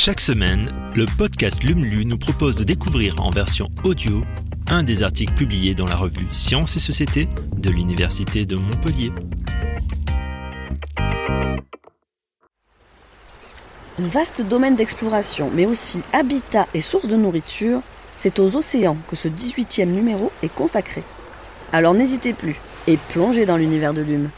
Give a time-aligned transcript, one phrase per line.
[0.00, 4.22] Chaque semaine, le podcast LUMLU nous propose de découvrir en version audio
[4.68, 9.10] un des articles publiés dans la revue Sciences et Société de l'Université de Montpellier.
[13.98, 17.82] Vaste domaine d'exploration, mais aussi habitat et source de nourriture,
[18.16, 21.02] c'est aux océans que ce 18e numéro est consacré.
[21.72, 22.54] Alors n'hésitez plus
[22.86, 24.30] et plongez dans l'univers de l'hume.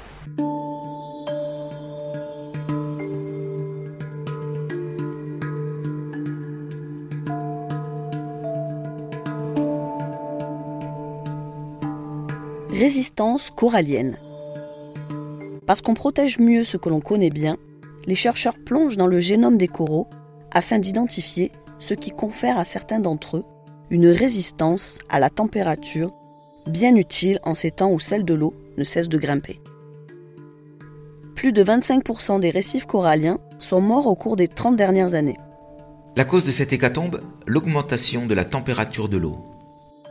[12.80, 14.16] Résistance corallienne.
[15.66, 17.58] Parce qu'on protège mieux ce que l'on connaît bien,
[18.06, 20.08] les chercheurs plongent dans le génome des coraux
[20.50, 23.44] afin d'identifier ce qui confère à certains d'entre eux
[23.90, 26.10] une résistance à la température
[26.66, 29.60] bien utile en ces temps où celle de l'eau ne cesse de grimper.
[31.34, 35.38] Plus de 25% des récifs coralliens sont morts au cours des 30 dernières années.
[36.16, 39.36] La cause de cette hécatombe, l'augmentation de la température de l'eau.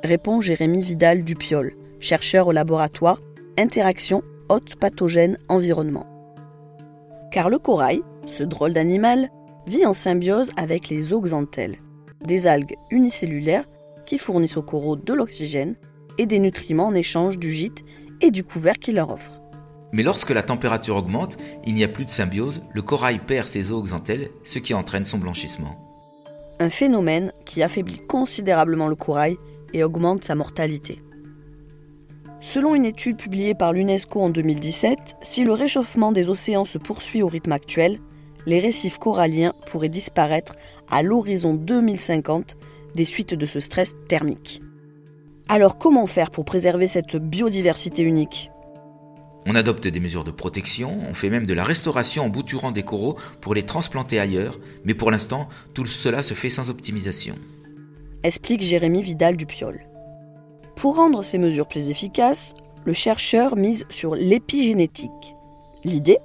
[0.04, 3.22] Répond Jérémy Vidal Dupiol, chercheur au laboratoire
[3.58, 6.08] Interaction haute pathogène environnement.
[7.32, 9.30] Car le corail, ce drôle d'animal,
[9.68, 11.78] vit en symbiose avec les zooxanthelles,
[12.26, 13.66] des algues unicellulaires
[14.06, 15.76] qui fournissent aux coraux de l'oxygène
[16.18, 17.84] et des nutriments en échange du gîte
[18.22, 19.42] et du couvert qu'il leur offre.
[19.92, 23.64] Mais lorsque la température augmente, il n'y a plus de symbiose, le corail perd ses
[23.64, 25.76] zooxanthelles, ce qui entraîne son blanchissement.
[26.60, 29.38] Un phénomène qui affaiblit considérablement le corail
[29.74, 31.02] et augmente sa mortalité.
[32.42, 37.22] Selon une étude publiée par l'UNESCO en 2017, si le réchauffement des océans se poursuit
[37.22, 38.00] au rythme actuel,
[38.46, 40.56] les récifs coralliens pourraient disparaître
[40.90, 42.56] à l'horizon 2050
[42.96, 44.62] des suites de ce stress thermique.
[45.50, 48.52] Alors comment faire pour préserver cette biodiversité unique?
[49.46, 52.84] On adopte des mesures de protection, on fait même de la restauration en bouturant des
[52.84, 57.36] coraux pour les transplanter ailleurs, mais pour l'instant, tout cela se fait sans optimisation.
[58.24, 59.89] Explique Jérémy Vidal Dupiol.
[60.80, 62.54] Pour rendre ces mesures plus efficaces,
[62.86, 65.36] le chercheur mise sur l'épigénétique.
[65.84, 66.20] L'idée?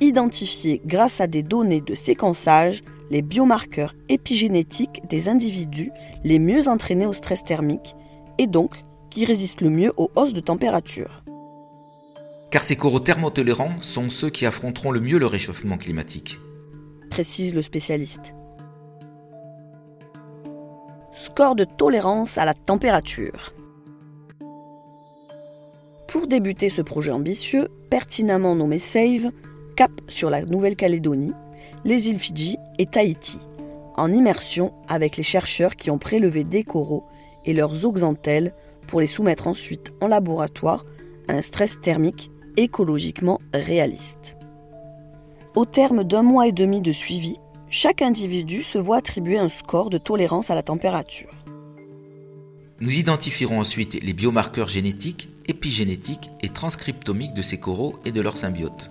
[0.00, 5.92] Identifier grâce à des données de séquençage les biomarqueurs épigénétiques des individus
[6.24, 7.94] les mieux entraînés au stress thermique
[8.36, 11.22] et donc qui résistent le mieux aux hausses de température.
[12.50, 16.38] Car ces coraux thermotolérants sont ceux qui affronteront le mieux le réchauffement climatique.
[17.10, 18.34] Précise le spécialiste
[21.34, 23.54] score de tolérance à la température.
[26.06, 29.32] Pour débuter ce projet ambitieux, pertinemment nommé SAVE,
[29.74, 31.32] cap sur la Nouvelle-Calédonie,
[31.84, 33.40] les îles Fidji et Tahiti,
[33.96, 37.02] en immersion avec les chercheurs qui ont prélevé des coraux
[37.44, 38.52] et leurs zooxanthelles
[38.86, 40.84] pour les soumettre ensuite en laboratoire
[41.26, 44.36] à un stress thermique écologiquement réaliste.
[45.56, 47.40] Au terme d'un mois et demi de suivi,
[47.70, 51.30] chaque individu se voit attribuer un score de tolérance à la température.
[52.80, 58.36] Nous identifierons ensuite les biomarqueurs génétiques, épigénétiques et transcriptomiques de ces coraux et de leurs
[58.36, 58.90] symbiotes.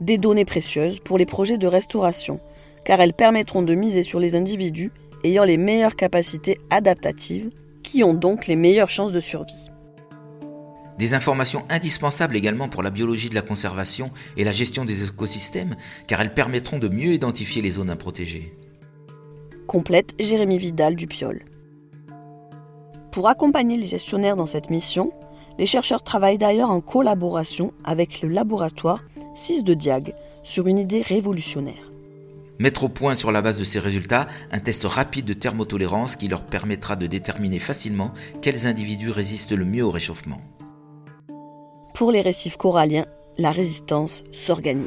[0.00, 2.40] Des données précieuses pour les projets de restauration,
[2.84, 4.92] car elles permettront de miser sur les individus
[5.24, 7.50] ayant les meilleures capacités adaptatives,
[7.82, 9.71] qui ont donc les meilleures chances de survie.
[11.02, 15.74] Des informations indispensables également pour la biologie de la conservation et la gestion des écosystèmes,
[16.06, 18.54] car elles permettront de mieux identifier les zones à protéger.
[19.66, 21.44] Complète Jérémy Vidal du Piol.
[23.10, 25.12] Pour accompagner les gestionnaires dans cette mission,
[25.58, 29.02] les chercheurs travaillent d'ailleurs en collaboration avec le laboratoire
[29.34, 30.14] 6 de Diag
[30.44, 31.90] sur une idée révolutionnaire.
[32.60, 36.28] Mettre au point sur la base de ces résultats un test rapide de thermotolérance qui
[36.28, 40.40] leur permettra de déterminer facilement quels individus résistent le mieux au réchauffement.
[41.94, 43.06] Pour les récifs coralliens,
[43.38, 44.86] la résistance s'organise.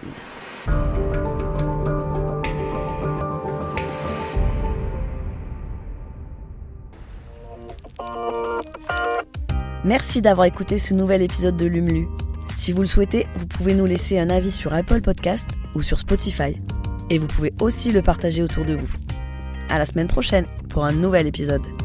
[9.83, 12.07] Merci d'avoir écouté ce nouvel épisode de Lumlu.
[12.49, 15.99] Si vous le souhaitez, vous pouvez nous laisser un avis sur Apple Podcast ou sur
[15.99, 16.59] Spotify.
[17.11, 18.91] Et vous pouvez aussi le partager autour de vous.
[19.69, 21.84] À la semaine prochaine pour un nouvel épisode.